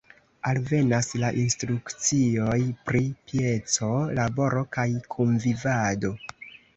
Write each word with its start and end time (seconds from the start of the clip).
Alvenas 0.51 1.09
la 1.23 1.27
instrukcioj 1.41 2.55
pri 2.87 3.01
pieco, 3.33 3.91
laboro 4.21 4.65
kaj 4.79 4.87
kunvivado. 5.17 6.11